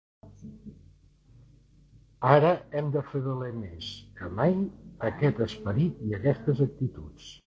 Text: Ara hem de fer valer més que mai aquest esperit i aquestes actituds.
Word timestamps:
Ara 2.29 2.53
hem 2.79 2.89
de 2.95 3.03
fer 3.09 3.21
valer 3.27 3.49
més 3.65 3.89
que 4.21 4.31
mai 4.41 4.55
aquest 5.11 5.43
esperit 5.49 6.01
i 6.09 6.17
aquestes 6.21 6.65
actituds. 6.67 7.29